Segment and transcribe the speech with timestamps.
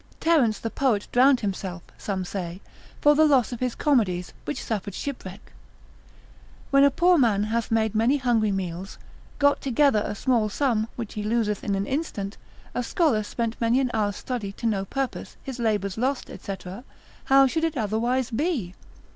[0.19, 2.59] Terence the poet drowned himself (some say)
[3.01, 5.51] for the loss of his comedies, which suffered shipwreck.
[6.71, 8.97] When a poor man hath made many hungry meals,
[9.37, 12.37] got together a small sum, which he loseth in an instant;
[12.73, 16.55] a scholar spent many an hour's study to no purpose, his labours lost, &c.,
[17.25, 18.73] how should it otherwise be?